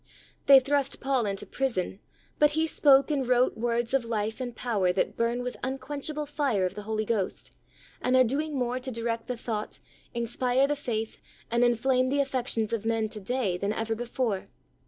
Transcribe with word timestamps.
They 0.47 0.59
thrust 0.59 0.99
Paul 0.99 1.27
into 1.27 1.45
prison, 1.45 1.99
but 2.39 2.49
he 2.57 2.65
spoke 2.65 3.11
and 3.11 3.27
wrote 3.27 3.55
words 3.55 3.93
of 3.93 4.03
life 4.03 4.41
and 4.41 4.55
power 4.55 4.91
that 4.91 5.15
burn 5.15 5.43
with 5.43 5.57
unquenchable 5.61 6.25
fire 6.25 6.65
of 6.65 6.73
the 6.73 6.81
Holy 6.81 7.05
Ghost, 7.05 7.55
and 8.01 8.15
are 8.15 8.23
doing 8.23 8.57
more 8.57 8.79
to 8.79 8.89
direct 8.89 9.27
the 9.27 9.37
thought, 9.37 9.79
inspire 10.15 10.65
the 10.65 10.75
faith 10.75 11.21
and 11.51 11.63
inflame 11.63 12.09
the 12.09 12.19
affections 12.19 12.73
of 12.73 12.83
men 12.83 13.09
to 13.09 13.19
day 13.21 13.57
than 13.59 13.73
ever 13.73 13.93
be 13.93 14.05
fore. 14.07 14.47